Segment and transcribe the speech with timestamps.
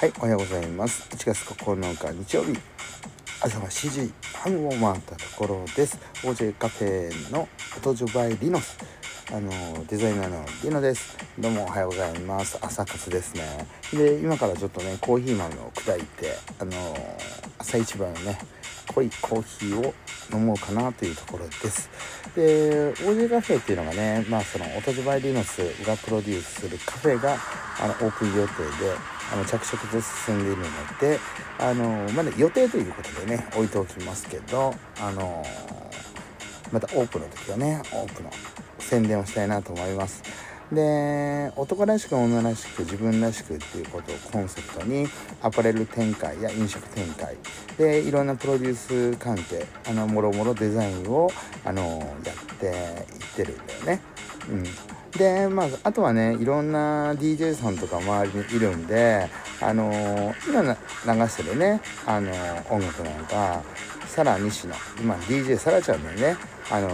[0.00, 1.06] はい、おはようございます。
[1.10, 2.58] 1月9日日曜日、
[3.42, 5.98] 朝は7時半を回ったところです。
[6.22, 8.78] OJ カフェの後ジョバイリノス。
[9.32, 11.16] あのデザイナーのリノです。
[11.38, 12.58] どうもおはようございます。
[12.60, 13.64] 朝活ですね。
[13.92, 16.72] で、今からちょっとね、コーヒー豆を砕いて、あの
[17.56, 18.38] 朝一番のね、
[18.92, 19.94] 濃いコーヒーを
[20.32, 21.88] 飲もうかなというところです。
[22.34, 27.36] で、OJ カフェっていうのがね、まあその音ジョバイリノスがプロデュースするカフェが
[27.78, 28.96] あのオープン予定で、
[29.32, 30.64] あの着々と進んでいるの
[31.00, 31.20] で
[31.60, 35.44] あのまだ予定ということでね置いておきますけどあの
[36.72, 38.30] またオープンの時はねオープンの
[38.90, 40.22] 宣伝をしたいなと思います。
[40.72, 45.08] で男らしく女らしく自分らしくっていうことをコンセプトに
[45.42, 47.36] アパレル展開や飲食展開。
[47.78, 48.74] でいろんなプロデュー
[49.14, 51.30] ス関係あのもろもろデザインを
[51.64, 51.82] あの
[52.24, 52.74] やっていっ
[53.36, 54.00] てるんだよね。
[54.48, 54.64] うん。
[55.18, 59.28] でまああとはねいろんな DJ さんとか周りにいるんで
[59.60, 62.32] あの今流してるねあの
[62.70, 63.62] 音楽なんか
[64.06, 64.74] サラ西野。
[65.00, 66.36] 今 DJ サラちゃんのね。
[66.72, 66.88] あの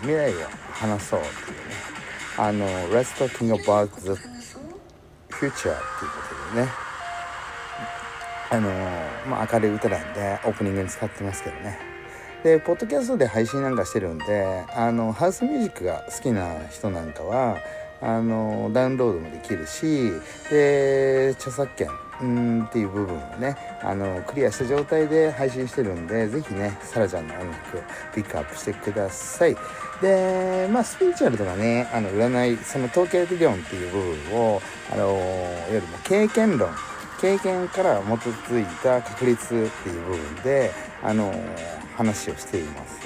[0.00, 0.38] 未来を
[0.72, 1.98] 話そうっていうね。
[2.36, 4.10] あの Let's talking about the
[5.30, 5.76] future っていうこ
[6.50, 6.68] とでね。
[8.50, 8.70] あの
[9.28, 11.78] まあ明るい歌なんでオープニングに使ってますけどね。
[12.42, 17.58] でポッドキャストで配信なんかしてるんであのハウスミュージックが好きな人なんかは
[18.00, 20.12] あのダウンロードもできるし
[20.48, 21.88] で著作権
[22.20, 27.82] うんっていう部分をねあのクリアした状態で配信してるんでぜひねサラちゃんの音楽
[28.14, 29.56] ピックアップしてください。
[30.02, 33.98] でまあスピリチュアルとかねあの占いその統計理論っていう部
[34.30, 36.70] 分をあのよりも経験論
[37.20, 38.04] 経験から基
[38.50, 39.54] づいた確率って
[39.88, 40.72] いう部分で
[41.02, 41.32] あの
[41.96, 42.98] 話をしています。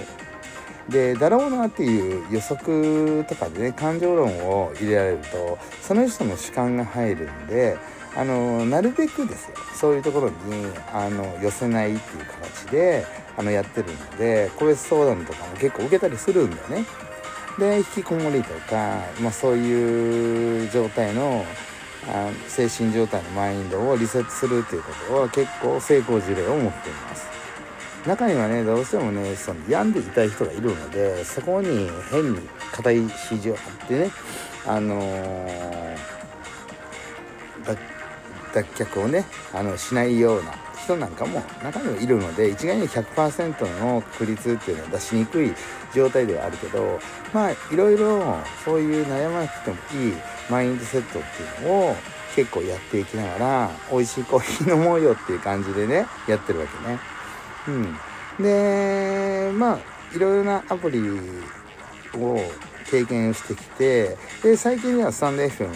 [0.88, 7.76] でだろうなっていう予測とかでね感情論を入れられるとその人の主観が入るんで
[8.14, 9.56] あのなるべくですよ。
[9.74, 16.84] そういうところにあの寄せないっていう形であのやってるので個別相談とかも結構受けたりするんだよね。
[17.58, 21.44] で引きこもりとか、まあ、そういう状態の
[22.08, 27.26] あ精神状態のマインドをリセットするっていうことは結構成功事例を持っています。
[28.06, 32.40] 中にはねどうしてもねその病んでいたい人がいるのでそこに変に
[32.72, 34.10] 硬い肘を張ってね
[34.66, 36.11] あのー
[38.52, 45.52] 脱却をねあのしないような人なんかも中にはいるので一概に100%の確率っていうのは出しにくい
[45.94, 46.98] 状態ではあるけど
[47.32, 50.14] まあいろいろそういう悩まなくてもいい
[50.50, 51.96] マインドセットっていうのを
[52.34, 56.98] 結構やっていきながら美味しいコーヒー飲もうよっていう感じでねやってるわけね。
[57.68, 59.78] うん、でまあ
[60.16, 61.00] いろいろなアプリ
[62.14, 62.38] を
[62.90, 65.70] 経験してきてで最近ではスタンド FM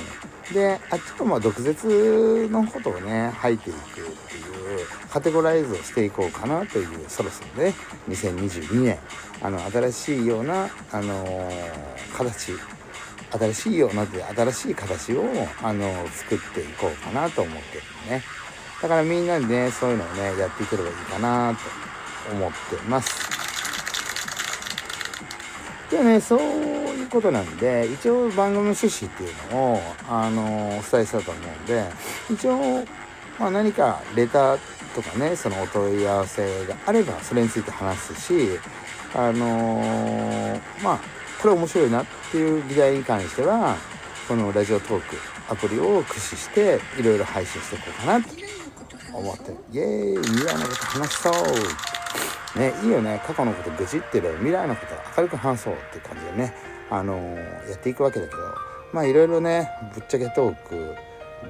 [0.53, 7.75] であっちはまあ毒舌のことをね吐いていくっていうカテゴライズをしていこうかなというそろそろね
[8.09, 8.99] 2022年。
[9.43, 12.53] あの新しいような、あのー形。
[13.31, 15.25] 新しいようなで新しい形を、
[15.63, 18.23] あの作っていこうかなと思ってるのね。
[18.81, 21.55] だからみんなでねそういうのをねやっていければいいかな
[22.29, 22.57] と思って
[22.89, 23.36] ます。
[25.91, 31.85] でねそういうことなんで一応番組趣旨っていうのをあのお伝えしたと思うんで
[32.31, 32.85] 一応、
[33.39, 34.59] まあ、何かレター
[34.95, 38.59] とかねそのお問い合わせがあればそれについて話すし
[39.15, 41.01] あのまあ
[41.41, 43.77] これ面白いなっていう議題に関しては
[44.27, 45.17] このラジオトーク
[45.49, 48.29] アプリを駆使していろいろ配信していこうかなと
[49.15, 51.33] 思ってイエーイ未来のこと話そう
[52.57, 53.23] ねいいよね。
[53.27, 56.55] 過去のこと愚痴ってる未来のこと明るく話そうって感じでね。
[56.91, 58.39] あのーやっていくわけだけど。
[58.93, 60.95] まあいろいろねぶっちゃけトーク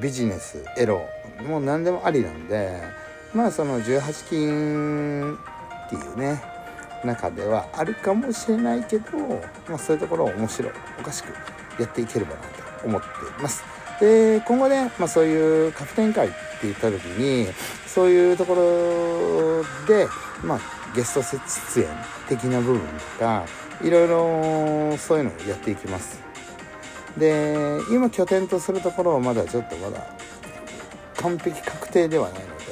[0.01, 1.07] ビジネスエロ
[1.47, 2.81] もう何でもありなんで。
[3.35, 6.43] まあその18金っていうね
[7.05, 9.19] 中ではあるかもしれないけど、
[9.69, 10.73] まあ、そういうところを面白い。
[10.99, 11.27] おかしく
[11.81, 13.63] やっていければなと思っています。
[14.01, 17.47] で今後ね、まあ、そういうカフェ展開って言った時に
[17.87, 20.07] そういうところで、
[20.43, 20.61] まあ、
[20.97, 21.87] ゲスト出演
[22.29, 23.45] 的な部分とか
[23.83, 26.27] いろいろそういうのをやっていきます。
[27.19, 30.07] で今拠点とするところはまだちょっとまだ
[31.17, 32.65] 完璧確定ではないので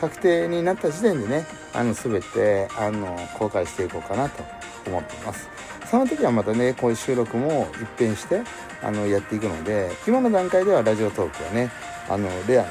[0.00, 4.44] 確定になった時点でねあの全てあの公開していこうかなと
[4.86, 5.48] 思ってます
[5.90, 8.42] その時はまたねこういう収録も一変して
[8.82, 11.70] あのやっていくので今の段階ではラジオトークはね
[12.08, 12.68] あのレアな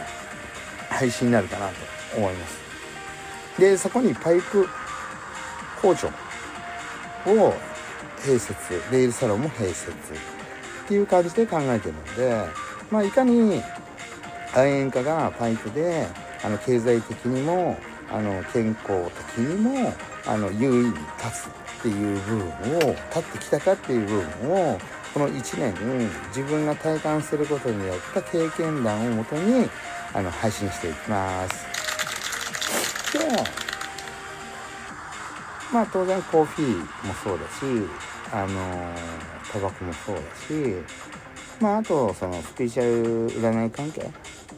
[0.90, 1.74] 配信になるかなと
[2.18, 2.60] 思います
[3.60, 4.68] でそこにパイプ
[5.82, 6.08] 工場
[7.28, 7.54] を
[8.22, 8.54] 併設
[8.92, 9.94] レイルサロンも併設っ
[10.88, 12.46] ていう感じで考えてるので
[12.92, 13.62] まあいかに
[14.54, 16.08] 亜鉛化がパイプで
[16.44, 17.78] あの経済的にも
[18.12, 19.94] あの健康的にも
[20.26, 21.50] あの優位に立つ
[21.80, 24.80] っていう部分を立ってきたかっていう部分を
[25.14, 29.70] この1年自分が体感することによった経験談をもとに
[30.14, 31.66] あの配信していきます。
[33.18, 33.69] で
[35.72, 36.78] まあ当然コーヒー
[37.08, 37.66] もそうだし
[38.32, 38.96] あの
[39.52, 40.76] タバコもそうだし
[41.62, 44.10] まああとそのスピーチャル占い関係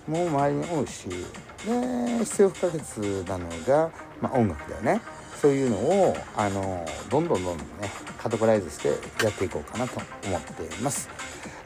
[0.07, 2.97] も周りに多いしで必要不可欠
[3.27, 3.91] なのが、
[4.21, 5.01] まあ、音楽だよね。
[5.41, 8.89] そういうのをあのどんどんどんどんねカテゴライズして
[9.23, 11.09] やっていこうかなと思っています。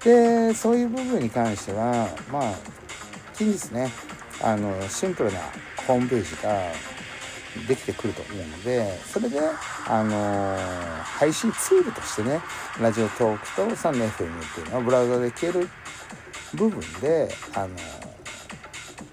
[0.02, 2.54] でそういう部分に関してはまあ
[3.34, 3.92] 近日ね
[4.42, 5.40] あのシンプルな
[5.86, 6.58] ホームページが
[7.68, 9.40] できてくると思うのでそれで
[9.88, 10.58] あの
[11.04, 12.42] 配信ツールとしてね
[12.82, 14.12] ラジオトークとサンド FM っ
[14.54, 15.70] ていうのはブラウザで消える
[16.54, 17.70] 部分であの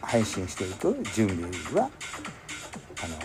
[0.01, 1.91] 配信していく準備は
[3.03, 3.19] あの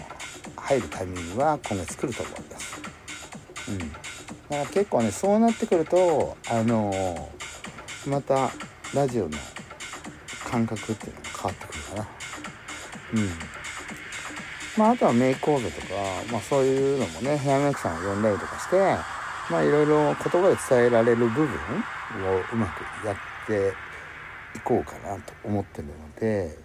[0.56, 2.81] 入るタイミングは今月来ると思います。
[3.69, 3.94] うん、だか
[4.50, 7.30] ら結構ねそうなってくるとあの
[8.06, 8.52] また
[8.94, 9.38] ラジオの
[10.50, 12.08] 感覚っていうのが変わってくるかな。
[13.14, 13.56] うん
[14.77, 15.88] まあ、あとはメイク講座とか、
[16.31, 18.77] まあ、そういうのもねヘアメイクさんを呼んだりとかして
[19.50, 21.47] まあいろいろ言葉で伝えられる部分を
[22.53, 23.15] うまくやっ
[23.47, 23.74] て
[24.56, 26.57] いこうかなと思ってるので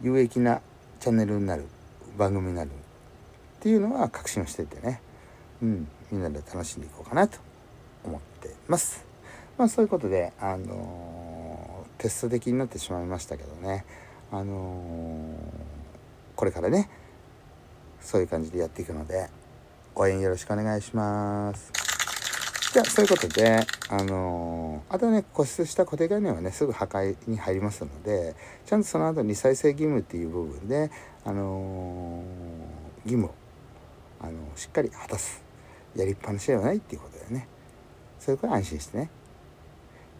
[0.00, 0.60] 有益な
[0.98, 1.66] チャンネルになる
[2.16, 2.72] 番組になるっ
[3.60, 5.00] ていうのは確信をしててね、
[5.62, 7.38] うん、みんなで楽しんでいこうかなと
[8.04, 9.04] 思ってます。
[9.56, 13.84] まあそういうことで、あのー、テスト的になってしまいましたけどね、
[14.32, 16.90] あのー、これからね、
[18.02, 19.30] そういう感じでやっていくので、
[19.94, 21.72] 応援よろしくお願いします。
[22.72, 28.34] じゃあ、そういうことで、あのー、あとね、固執した固定概念はね、すぐ破壊に入りますので、
[28.64, 30.90] ちゃんとその後に再生義務っていう部分で、
[31.24, 33.34] あのー、義務を、
[34.20, 35.44] あのー、しっかり果たす。
[35.94, 37.46] やりっぱなしではないっていうことだよね。
[38.18, 39.10] それから安心してね。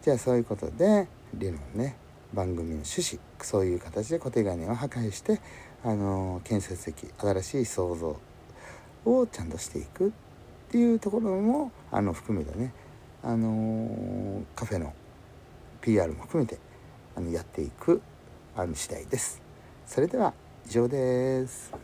[0.03, 1.95] じゃあ、そういうことで、理論ね、
[2.33, 5.41] 番組の趣旨、そういう形で固定概念を破壊して、
[5.85, 8.19] あの建設的、新しい創造
[9.05, 10.11] をちゃんとしていくっ
[10.71, 12.73] ていうところもあの含めてね、
[13.21, 14.93] あの、カフェの
[15.81, 16.57] PR も含めて
[17.15, 18.01] あのやっていく
[18.55, 19.41] あの次第です。
[19.85, 20.33] それでは
[20.65, 21.82] 以上です。